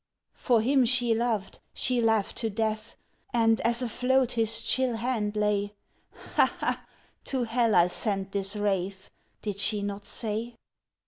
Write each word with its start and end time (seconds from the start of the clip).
For 0.33 0.61
him 0.63 0.83
she 0.83 1.13
loved, 1.13 1.59
she 1.75 2.01
laughed 2.01 2.37
to 2.37 2.49
death! 2.49 2.95
And 3.35 3.61
as 3.61 3.83
afloat 3.83 4.31
his 4.31 4.63
chill 4.63 4.95
hand 4.95 5.35
lay, 5.35 5.75
"Ha, 6.37 6.51
ha! 6.59 6.85
to 7.25 7.43
hell 7.43 7.75
I 7.75 7.85
sent 7.85 8.33
his 8.33 8.55
wraith!" 8.55 9.11
Did 9.43 9.59
she 9.59 9.83
not 9.83 10.07
say? 10.07 10.55